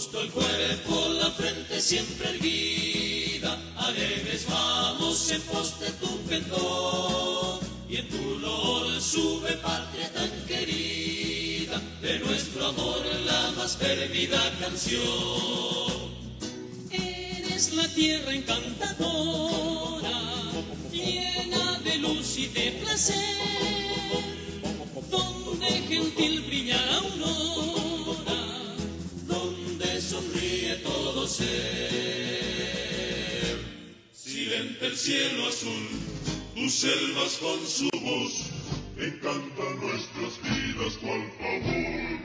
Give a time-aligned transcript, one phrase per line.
[0.00, 7.96] robusto el cuerpo, la frente siempre erguida, alegres vamos en pos de tu pendón, y
[7.96, 15.00] en tu loor sube patria tan querida, de nuestro amor la más perdida canción.
[16.90, 20.18] Eres la tierra encantadora,
[20.90, 23.36] llena de luz y de placer,
[25.10, 27.00] donde gentil brilla la
[35.10, 35.88] cielo azul,
[36.54, 38.32] tus selvas con su voz,
[38.96, 42.22] encantan nuestras vidas cual favor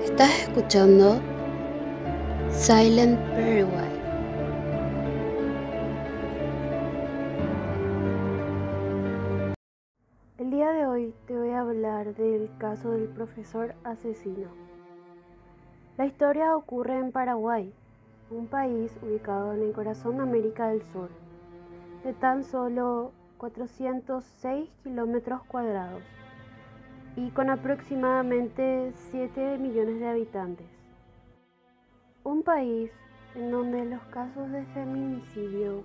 [0.00, 1.20] de Estás escuchando
[2.50, 3.92] Silent Paraguay.
[10.38, 14.75] El día de hoy te voy a hablar del caso del profesor asesino.
[15.96, 17.72] La historia ocurre en Paraguay,
[18.30, 21.08] un país ubicado en el corazón de América del Sur,
[22.04, 26.02] de tan solo 406 kilómetros cuadrados
[27.16, 30.66] y con aproximadamente 7 millones de habitantes.
[32.24, 32.90] Un país
[33.34, 35.82] en donde los casos de feminicidio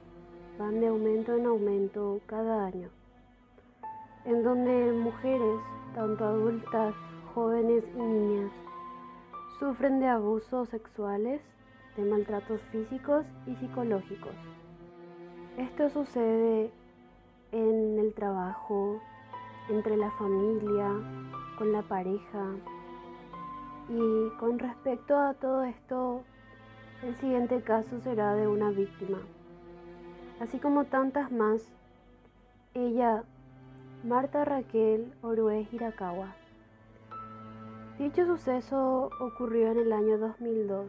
[0.59, 2.89] van de aumento en aumento cada año,
[4.25, 5.61] en donde mujeres,
[5.95, 6.93] tanto adultas,
[7.33, 8.51] jóvenes y niñas,
[9.61, 11.39] sufren de abusos sexuales,
[11.95, 14.33] de maltratos físicos y psicológicos.
[15.55, 16.71] Esto sucede
[17.51, 18.99] en el trabajo,
[19.69, 20.89] entre la familia,
[21.59, 22.55] con la pareja.
[23.87, 26.23] Y con respecto a todo esto,
[27.03, 29.19] el siguiente caso será de una víctima.
[30.39, 31.71] Así como tantas más,
[32.73, 33.25] ella,
[34.03, 36.41] Marta Raquel Orué Hirakawa.
[38.00, 40.88] Dicho suceso ocurrió en el año 2002,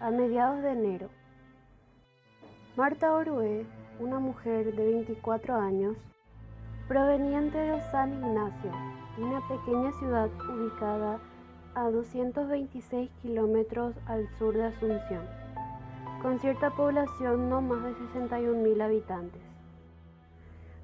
[0.00, 1.08] a mediados de enero.
[2.76, 3.66] Marta Orué,
[3.98, 5.96] una mujer de 24 años,
[6.86, 8.70] proveniente de San Ignacio,
[9.18, 11.18] una pequeña ciudad ubicada
[11.74, 15.24] a 226 kilómetros al sur de Asunción,
[16.22, 19.42] con cierta población no más de 61.000 habitantes.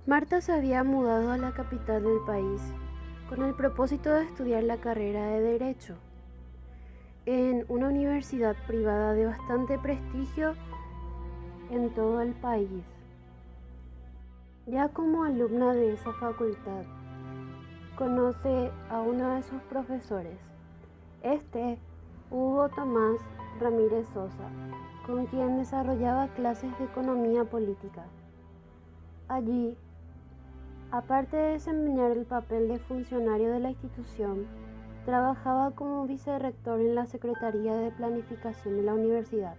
[0.07, 2.61] Marta se había mudado a la capital del país
[3.35, 5.95] con el propósito de estudiar la carrera de Derecho
[7.25, 10.55] en una universidad privada de bastante prestigio
[11.71, 12.85] en todo el país.
[14.67, 16.83] Ya como alumna de esa facultad,
[17.97, 20.39] conoce a uno de sus profesores,
[21.23, 21.79] este
[22.31, 23.17] Hugo Tomás
[23.59, 24.51] Ramírez Sosa,
[25.07, 28.05] con quien desarrollaba clases de economía política.
[29.29, 29.75] Allí,
[30.93, 34.47] aparte de desempeñar el papel de funcionario de la institución,
[35.07, 39.57] trabajaba como vicerrector en la Secretaría de Planificación de la universidad.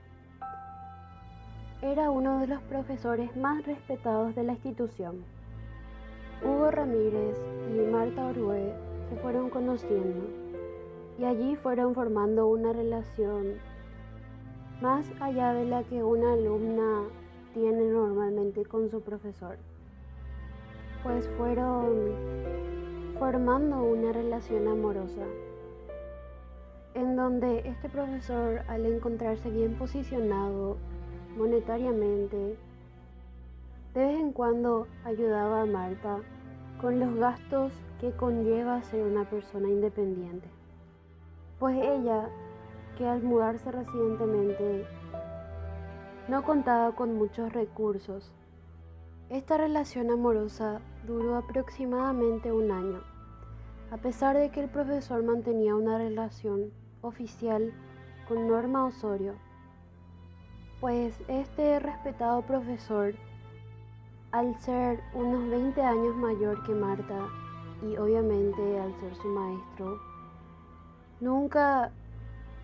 [1.81, 5.25] Era uno de los profesores más respetados de la institución.
[6.43, 7.35] Hugo Ramírez
[7.67, 8.75] y Marta Orué
[9.09, 10.27] se fueron conociendo
[11.17, 13.55] y allí fueron formando una relación
[14.81, 17.05] más allá de la que una alumna
[17.55, 19.57] tiene normalmente con su profesor,
[21.03, 22.11] pues fueron
[23.19, 25.21] formando una relación amorosa
[26.93, 30.77] en donde este profesor al encontrarse bien posicionado
[31.37, 32.55] monetariamente,
[33.93, 36.19] de vez en cuando ayudaba a Marta
[36.79, 40.47] con los gastos que conlleva ser una persona independiente.
[41.59, 42.29] Pues ella,
[42.97, 44.85] que al mudarse recientemente
[46.27, 48.31] no contaba con muchos recursos,
[49.29, 53.01] esta relación amorosa duró aproximadamente un año,
[53.91, 56.71] a pesar de que el profesor mantenía una relación
[57.01, 57.73] oficial
[58.27, 59.35] con Norma Osorio
[60.83, 63.15] pues este respetado profesor,
[64.33, 67.29] al ser unos 20 años mayor que Marta
[67.81, 69.97] y obviamente al ser su maestro,
[71.21, 71.89] nunca,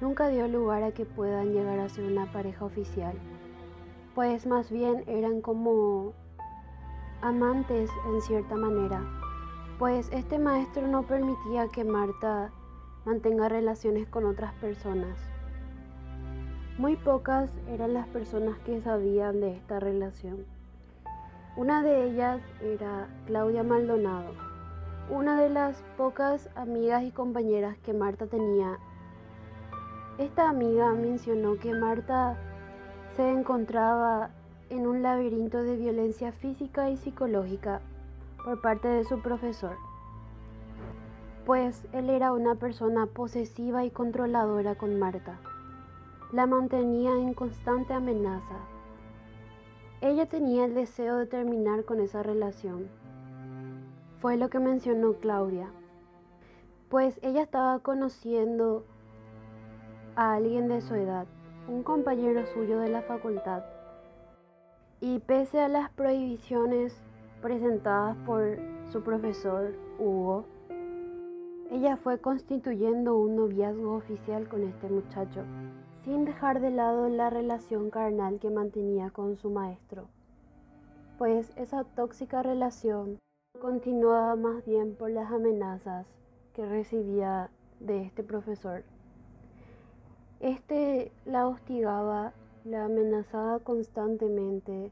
[0.01, 3.13] nunca dio lugar a que puedan llegar a ser una pareja oficial,
[4.15, 6.11] pues más bien eran como
[7.21, 9.01] amantes en cierta manera,
[9.77, 12.51] pues este maestro no permitía que Marta
[13.05, 15.17] mantenga relaciones con otras personas.
[16.77, 20.45] Muy pocas eran las personas que sabían de esta relación.
[21.57, 24.31] Una de ellas era Claudia Maldonado,
[25.09, 28.77] una de las pocas amigas y compañeras que Marta tenía.
[30.17, 32.37] Esta amiga mencionó que Marta
[33.15, 34.29] se encontraba
[34.69, 37.81] en un laberinto de violencia física y psicológica
[38.43, 39.75] por parte de su profesor,
[41.45, 45.39] pues él era una persona posesiva y controladora con Marta.
[46.31, 48.57] La mantenía en constante amenaza.
[50.01, 52.87] Ella tenía el deseo de terminar con esa relación.
[54.21, 55.69] Fue lo que mencionó Claudia,
[56.89, 58.83] pues ella estaba conociendo
[60.15, 61.27] a alguien de su edad,
[61.67, 63.63] un compañero suyo de la facultad.
[65.01, 67.01] Y pese a las prohibiciones
[67.41, 68.57] presentadas por
[68.91, 70.45] su profesor Hugo,
[71.71, 75.43] ella fue constituyendo un noviazgo oficial con este muchacho,
[76.03, 80.07] sin dejar de lado la relación carnal que mantenía con su maestro,
[81.17, 83.19] pues esa tóxica relación
[83.61, 86.07] continuaba más bien por las amenazas
[86.53, 87.49] que recibía
[87.79, 88.83] de este profesor.
[90.39, 92.33] Este la hostigaba,
[92.65, 94.91] la amenazaba constantemente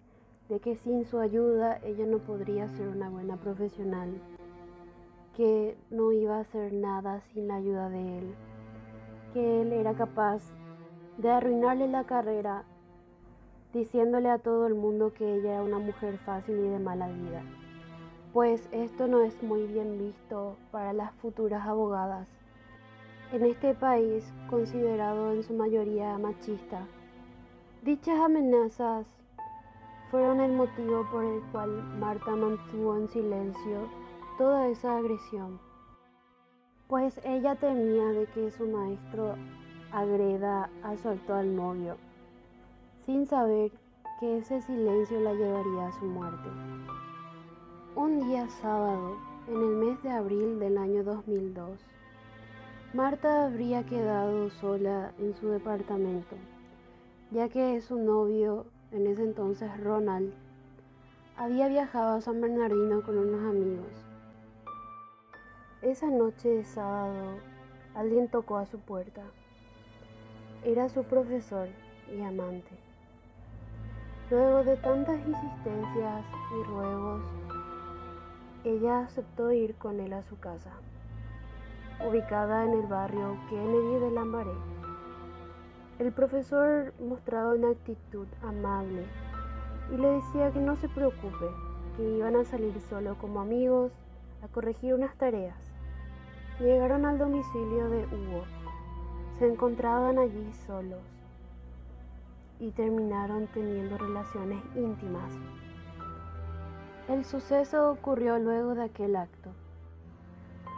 [0.49, 4.21] de que sin su ayuda ella no podría ser una buena profesional,
[5.35, 8.35] que no iba a hacer nada sin la ayuda de él,
[9.33, 10.41] que él era capaz
[11.17, 12.63] de arruinarle la carrera
[13.73, 17.43] diciéndole a todo el mundo que ella era una mujer fácil y de mala vida,
[18.33, 22.27] pues esto no es muy bien visto para las futuras abogadas
[23.33, 26.87] en este país considerado en su mayoría machista.
[27.83, 29.05] Dichas amenazas
[30.09, 33.87] fueron el motivo por el cual Marta mantuvo en silencio
[34.37, 35.59] toda esa agresión,
[36.87, 39.35] pues ella temía de que su maestro
[39.91, 41.97] agreda a su actual novio,
[43.05, 43.71] sin saber
[44.19, 46.49] que ese silencio la llevaría a su muerte.
[47.95, 51.79] Un día sábado, en el mes de abril del año 2002,
[52.93, 56.35] Marta habría quedado sola en su departamento,
[57.31, 60.33] ya que su novio, en ese entonces Ronald,
[61.35, 63.91] había viajado a San Bernardino con unos amigos.
[65.81, 67.37] Esa noche de sábado,
[67.93, 69.23] alguien tocó a su puerta.
[70.63, 71.69] Era su profesor
[72.11, 72.71] y amante.
[74.29, 77.23] Luego de tantas insistencias y ruegos,
[78.63, 80.71] ella aceptó ir con él a su casa
[82.05, 84.76] ubicada en el barrio Kennedy de Lambaré.
[85.99, 89.03] El profesor mostraba una actitud amable
[89.91, 91.47] y le decía que no se preocupe,
[91.95, 93.91] que iban a salir solo como amigos
[94.43, 95.57] a corregir unas tareas.
[96.59, 98.43] Llegaron al domicilio de Hugo.
[99.39, 101.01] Se encontraban allí solos
[102.59, 105.31] y terminaron teniendo relaciones íntimas.
[107.07, 109.49] El suceso ocurrió luego de aquel acto.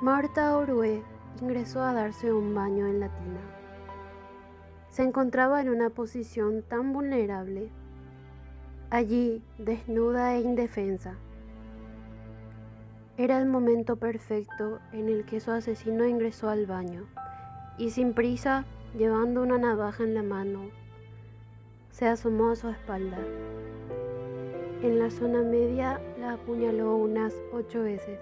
[0.01, 1.03] Marta Orue
[1.41, 3.58] ingresó a darse un baño en la tina.
[4.89, 7.69] Se encontraba en una posición tan vulnerable,
[8.89, 11.15] allí desnuda e indefensa.
[13.17, 17.05] Era el momento perfecto en el que su asesino ingresó al baño
[17.77, 18.65] y sin prisa,
[18.97, 20.69] llevando una navaja en la mano,
[21.91, 23.17] se asomó a su espalda.
[24.81, 28.19] En la zona media la apuñaló unas ocho veces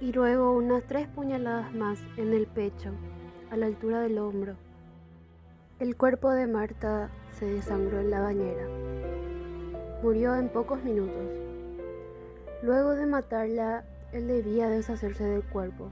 [0.00, 2.90] y luego unas tres puñaladas más en el pecho,
[3.52, 4.54] a la altura del hombro.
[5.78, 8.66] El cuerpo de Marta se desangró en la bañera.
[10.02, 11.28] Murió en pocos minutos.
[12.62, 15.90] Luego de matarla, él debía deshacerse del cuerpo.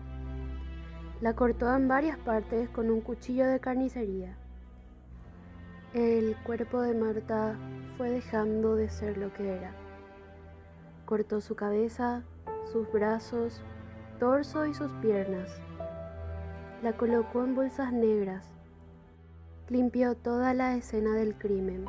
[1.21, 4.39] La cortó en varias partes con un cuchillo de carnicería.
[5.93, 7.57] El cuerpo de Marta
[7.99, 9.73] fue dejando de ser lo que era.
[11.05, 12.23] Cortó su cabeza,
[12.73, 13.61] sus brazos,
[14.19, 15.61] torso y sus piernas.
[16.83, 18.47] La colocó en bolsas negras.
[19.69, 21.85] Limpió toda la escena del crimen.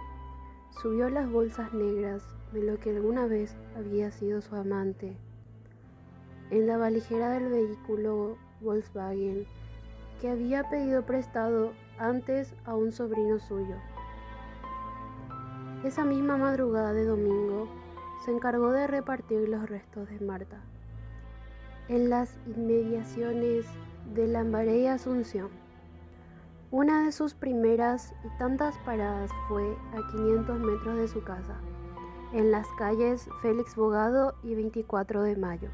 [0.82, 5.16] Subió las bolsas negras de lo que alguna vez había sido su amante.
[6.50, 9.46] En la valijera del vehículo Volkswagen
[10.20, 13.78] que había pedido prestado antes a un sobrino suyo.
[15.86, 17.70] Esa misma madrugada de domingo
[18.26, 20.60] se encargó de repartir los restos de Marta
[21.88, 23.66] en las inmediaciones
[24.13, 25.50] de Lambaré y Asunción.
[26.72, 31.58] Una de sus primeras y tantas paradas fue a 500 metros de su casa,
[32.34, 35.70] en las calles Félix Bogado y 24 de Mayo.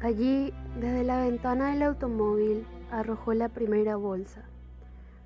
[0.00, 4.42] Allí, desde la ventana del automóvil, arrojó la primera bolsa,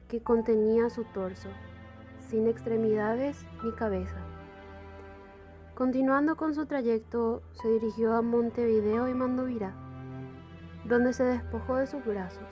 [0.08, 1.48] que contenía su torso,
[2.28, 4.16] sin extremidades ni cabeza.
[5.74, 9.74] Continuando con su trayecto, se dirigió a Montevideo y Mandovirá,
[10.84, 12.48] donde se despojó de sus brazos.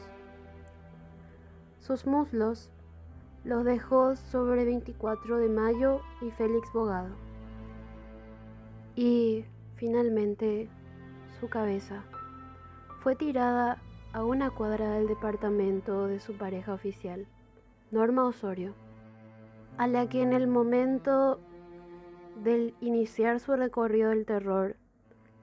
[1.81, 2.71] Sus muslos
[3.45, 7.15] los dejó sobre 24 de mayo y Félix Bogado.
[8.95, 9.45] Y
[9.77, 10.69] finalmente
[11.41, 12.05] su cabeza
[13.01, 13.81] fue tirada
[14.13, 17.27] a una cuadra del departamento de su pareja oficial,
[17.91, 18.75] Norma Osorio,
[19.77, 21.39] a la que en el momento
[22.43, 24.77] del iniciar su recorrido del terror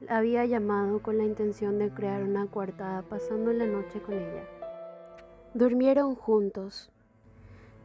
[0.09, 4.43] había llamado con la intención de crear una coartada pasando la noche con ella.
[5.53, 6.91] Durmieron juntos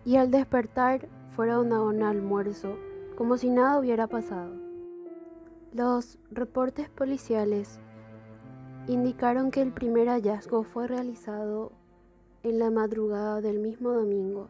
[0.05, 2.77] y al despertar fueron a un almuerzo
[3.17, 4.53] como si nada hubiera pasado.
[5.73, 7.79] Los reportes policiales
[8.89, 11.73] indicaron que el primer hallazgo fue realizado
[12.43, 14.49] en la madrugada del mismo domingo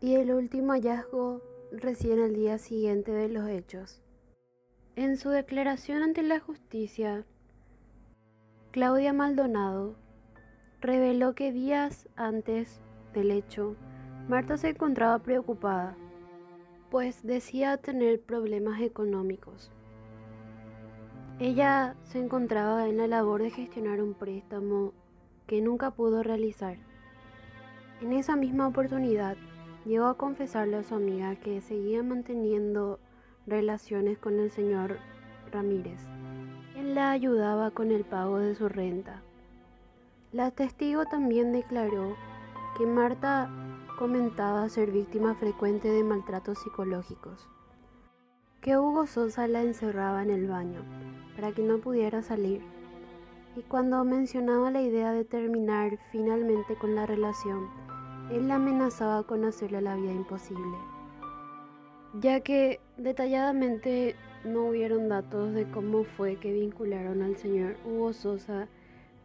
[0.00, 1.40] y el último hallazgo
[1.70, 4.01] recién el día siguiente de los hechos.
[4.94, 7.24] En su declaración ante la justicia,
[8.72, 9.94] Claudia Maldonado
[10.82, 12.82] reveló que días antes
[13.14, 13.74] del hecho,
[14.28, 15.96] Marta se encontraba preocupada,
[16.90, 19.70] pues decía tener problemas económicos.
[21.38, 24.92] Ella se encontraba en la labor de gestionar un préstamo
[25.46, 26.76] que nunca pudo realizar.
[28.02, 29.38] En esa misma oportunidad,
[29.86, 33.00] llegó a confesarle a su amiga que seguía manteniendo
[33.46, 34.98] relaciones con el señor
[35.50, 36.00] Ramírez,
[36.72, 39.22] quien la ayudaba con el pago de su renta.
[40.32, 42.16] La testigo también declaró
[42.78, 43.50] que Marta
[43.98, 47.48] comentaba ser víctima frecuente de maltratos psicológicos,
[48.60, 50.82] que Hugo Sosa la encerraba en el baño
[51.34, 52.62] para que no pudiera salir
[53.54, 57.68] y cuando mencionaba la idea de terminar finalmente con la relación,
[58.30, 60.78] él la amenazaba con hacerle la vida imposible
[62.20, 68.68] ya que detalladamente no hubieron datos de cómo fue que vincularon al señor Hugo Sosa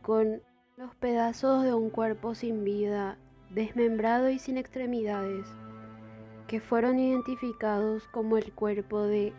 [0.02, 0.42] con
[0.78, 3.18] los pedazos de un cuerpo sin vida,
[3.50, 5.48] desmembrado y sin extremidades,
[6.48, 9.34] que fueron identificados como el cuerpo de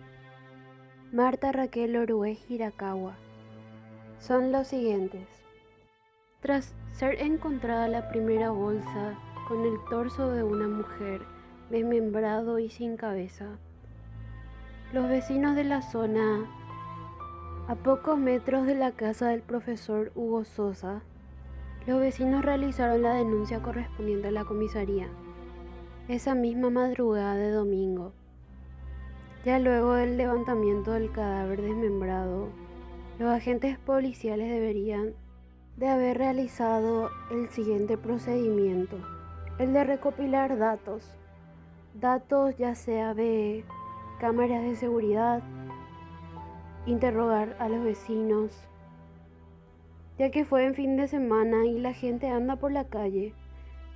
[1.12, 3.16] Marta Raquel Orué Hirakawa.
[4.18, 5.26] Son los siguientes.
[6.40, 11.22] Tras ser encontrada la primera bolsa con el torso de una mujer,
[11.70, 13.58] desmembrado y sin cabeza.
[14.92, 16.46] Los vecinos de la zona,
[17.68, 21.02] a pocos metros de la casa del profesor Hugo Sosa,
[21.86, 25.08] los vecinos realizaron la denuncia correspondiente a la comisaría
[26.08, 28.12] esa misma madrugada de domingo.
[29.44, 32.48] Ya luego del levantamiento del cadáver desmembrado,
[33.18, 35.12] los agentes policiales deberían
[35.76, 38.96] de haber realizado el siguiente procedimiento,
[39.58, 41.12] el de recopilar datos
[42.00, 43.64] datos ya sea de
[44.20, 45.42] cámaras de seguridad,
[46.86, 48.52] interrogar a los vecinos,
[50.18, 53.34] ya que fue en fin de semana y la gente anda por la calle.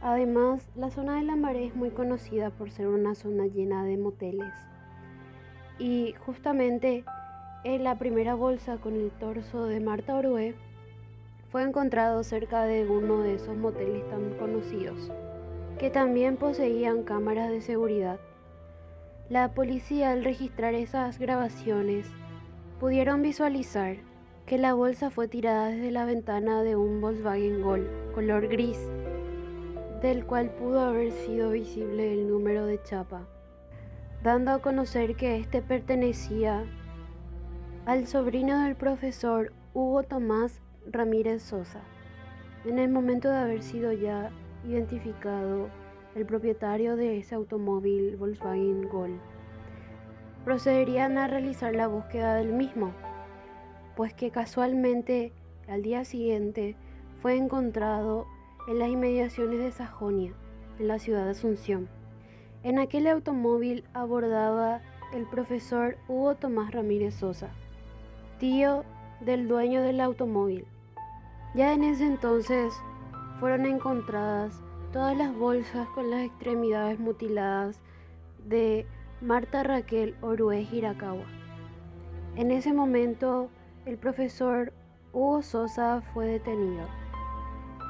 [0.01, 3.97] Además, la zona de la Lambaré es muy conocida por ser una zona llena de
[3.97, 4.53] moteles.
[5.79, 7.05] Y justamente
[7.65, 10.57] en la primera bolsa con el torso de Marta Orué
[11.51, 15.13] fue encontrado cerca de uno de esos moteles tan conocidos
[15.83, 18.21] que también poseían cámaras de seguridad.
[19.29, 22.07] La policía al registrar esas grabaciones
[22.79, 23.97] pudieron visualizar
[24.47, 28.79] que la bolsa fue tirada desde la ventana de un Volkswagen Gol color gris,
[30.01, 33.27] del cual pudo haber sido visible el número de chapa,
[34.23, 36.65] dando a conocer que este pertenecía
[37.87, 41.81] al sobrino del profesor Hugo Tomás Ramírez Sosa.
[42.65, 44.31] En el momento de haber sido ya
[44.65, 45.69] identificado
[46.15, 49.21] el propietario de ese automóvil Volkswagen Gol.
[50.45, 52.93] Procederían a realizar la búsqueda del mismo,
[53.97, 55.33] pues que casualmente
[55.69, 56.77] al día siguiente
[57.21, 58.27] fue encontrado
[58.69, 60.33] en las inmediaciones de Sajonia,
[60.79, 61.89] en la ciudad de Asunción.
[62.63, 64.81] En aquel automóvil abordaba
[65.13, 67.51] el profesor Hugo Tomás Ramírez Sosa,
[68.39, 68.85] tío
[69.21, 70.67] del dueño del automóvil.
[71.55, 72.73] Ya en ese entonces
[73.43, 77.81] fueron encontradas todas las bolsas con las extremidades mutiladas
[78.47, 78.87] de
[79.21, 81.25] Marta Raquel Orué Hirakawa.
[82.37, 83.49] En ese momento,
[83.85, 84.73] el profesor
[85.13, 86.87] Hugo Sosa fue detenido.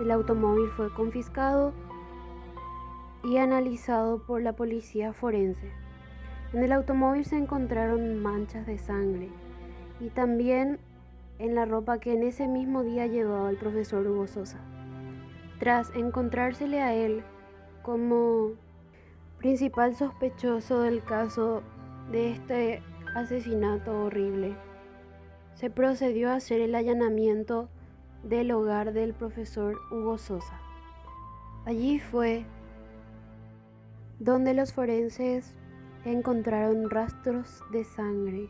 [0.00, 1.74] El automóvil fue confiscado
[3.22, 5.70] y analizado por la policía forense.
[6.54, 9.28] En el automóvil se encontraron manchas de sangre
[10.00, 10.78] y también
[11.38, 14.71] en la ropa que en ese mismo día llevaba el profesor Hugo Sosa.
[15.62, 17.22] Tras encontrársele a él
[17.82, 18.54] como
[19.38, 21.62] principal sospechoso del caso
[22.10, 22.82] de este
[23.14, 24.56] asesinato horrible,
[25.54, 27.68] se procedió a hacer el allanamiento
[28.24, 30.60] del hogar del profesor Hugo Sosa.
[31.64, 32.44] Allí fue
[34.18, 35.54] donde los forenses
[36.04, 38.48] encontraron rastros de sangre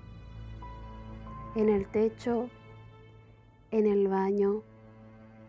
[1.57, 2.49] en el techo,
[3.71, 4.62] en el baño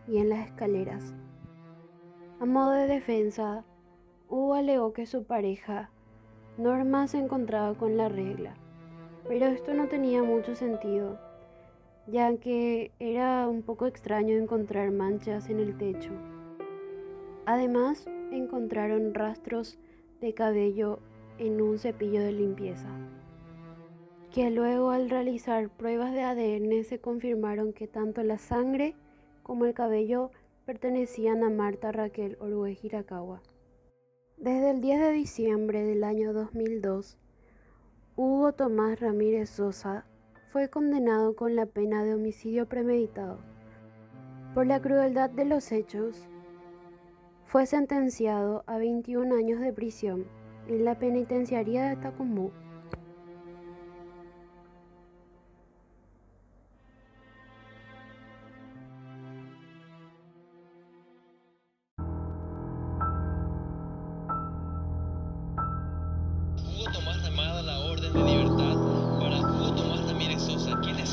[0.06, 1.14] y en las escaleras.
[2.44, 3.64] A modo de defensa,
[4.28, 5.88] Hugo alegó que su pareja,
[6.58, 8.52] Norma, se encontraba con la regla,
[9.26, 11.18] pero esto no tenía mucho sentido,
[12.06, 16.10] ya que era un poco extraño encontrar manchas en el techo.
[17.46, 19.78] Además, encontraron rastros
[20.20, 20.98] de cabello
[21.38, 22.90] en un cepillo de limpieza,
[24.30, 28.94] que luego al realizar pruebas de ADN se confirmaron que tanto la sangre
[29.42, 30.30] como el cabello
[30.64, 33.42] pertenecían a Marta Raquel Orue Hirakawa.
[34.36, 37.18] Desde el 10 de diciembre del año 2002,
[38.16, 40.06] Hugo Tomás Ramírez Sosa
[40.52, 43.38] fue condenado con la pena de homicidio premeditado.
[44.54, 46.28] Por la crueldad de los hechos,
[47.44, 50.26] fue sentenciado a 21 años de prisión
[50.68, 52.52] en la penitenciaría de Tacumbú.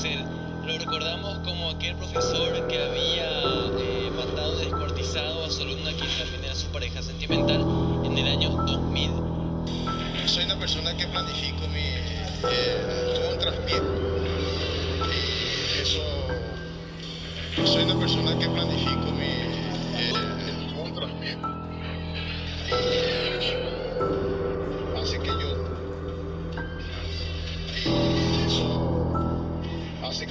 [0.03, 3.29] Lo recordamos como aquel profesor que había
[3.77, 7.63] eh, matado y descuartizado a su alumna, quien también era su pareja sentimental,
[8.03, 9.11] en el año 2000.
[10.25, 11.81] Soy una persona que planifico mi
[12.49, 12.81] eh,
[13.67, 13.83] bien.
[15.05, 16.01] Y eso.
[17.63, 19.50] Soy una persona que planifico mi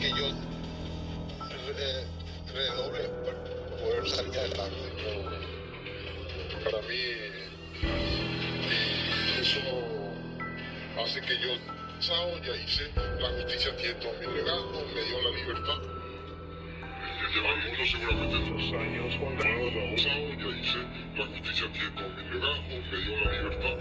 [0.00, 2.06] que yo eh,
[2.54, 3.38] redoble para
[3.76, 4.76] poder salir adelante.
[6.64, 7.00] Para mí
[9.40, 9.60] eso
[10.98, 11.50] hace que yo,
[12.00, 13.94] sábado ya hice, la justicia tiene
[14.94, 15.82] me dio la libertad.
[17.20, 17.40] Ya
[20.50, 20.78] hice,
[21.14, 23.76] la justicia tiene todo mi legado, me dio la libertad.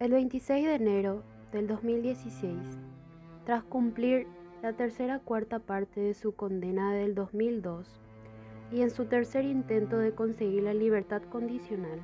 [0.00, 2.58] El 26 de enero del 2016,
[3.44, 4.26] tras cumplir
[4.62, 8.00] la tercera cuarta parte de su condena del 2002
[8.72, 12.00] y en su tercer intento de conseguir la libertad condicional,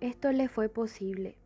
[0.00, 1.36] esto le fue posible,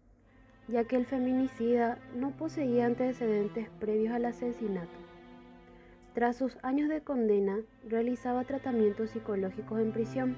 [0.66, 4.98] ya que el feminicida no poseía antecedentes previos al asesinato.
[6.14, 10.36] Tras sus años de condena, realizaba tratamientos psicológicos en prisión.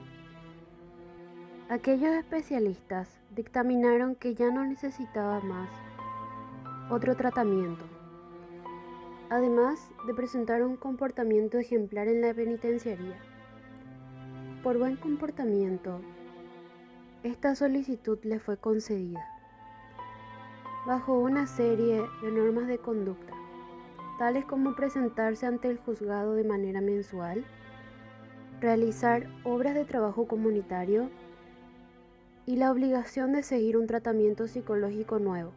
[1.68, 5.68] Aquellos especialistas dictaminaron que ya no necesitaba más
[6.88, 7.84] otro tratamiento,
[9.28, 13.16] además de presentar un comportamiento ejemplar en la penitenciaría.
[14.62, 16.00] Por buen comportamiento,
[17.24, 19.26] esta solicitud le fue concedida,
[20.86, 23.32] bajo una serie de normas de conducta,
[24.20, 27.44] tales como presentarse ante el juzgado de manera mensual,
[28.60, 31.10] realizar obras de trabajo comunitario,
[32.46, 35.50] y la obligación de seguir un tratamiento psicológico nuevo.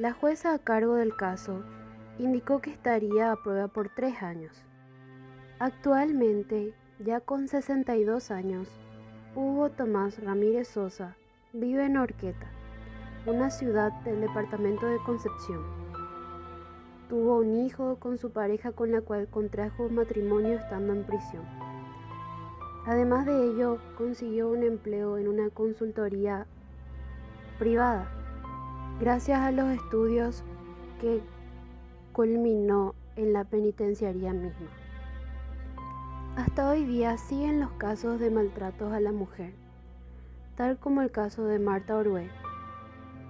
[0.00, 1.62] La jueza a cargo del caso
[2.18, 4.64] indicó que estaría a prueba por tres años.
[5.58, 8.66] Actualmente, ya con 62 años,
[9.34, 11.16] Hugo Tomás Ramírez Sosa
[11.52, 12.46] vive en Orqueta,
[13.26, 15.62] una ciudad del departamento de Concepción.
[17.10, 21.44] Tuvo un hijo con su pareja con la cual contrajo matrimonio estando en prisión.
[22.86, 26.46] Además de ello, consiguió un empleo en una consultoría
[27.58, 28.10] privada,
[29.00, 30.44] gracias a los estudios
[31.00, 31.22] que
[32.12, 34.68] culminó en la penitenciaría misma.
[36.36, 39.54] Hasta hoy día siguen los casos de maltratos a la mujer,
[40.54, 42.28] tal como el caso de Marta Orue,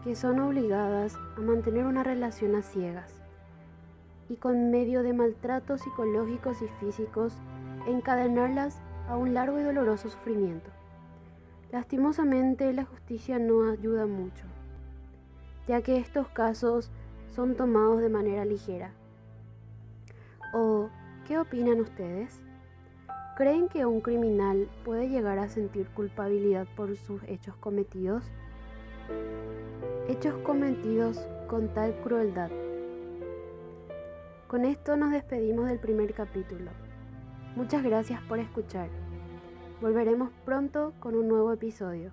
[0.02, 3.14] que son obligadas a mantener una relación a ciegas
[4.28, 7.35] y con medio de maltratos psicológicos y físicos
[7.87, 10.70] encadenarlas a un largo y doloroso sufrimiento.
[11.70, 14.44] Lastimosamente la justicia no ayuda mucho,
[15.66, 16.90] ya que estos casos
[17.35, 18.92] son tomados de manera ligera.
[20.53, 20.88] ¿O
[21.27, 22.40] qué opinan ustedes?
[23.37, 28.25] ¿Creen que un criminal puede llegar a sentir culpabilidad por sus hechos cometidos?
[30.09, 32.51] Hechos cometidos con tal crueldad.
[34.49, 36.70] Con esto nos despedimos del primer capítulo.
[37.55, 38.88] Muchas gracias por escuchar.
[39.81, 42.12] Volveremos pronto con un nuevo episodio.